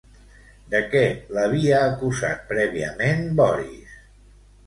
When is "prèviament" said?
2.53-3.21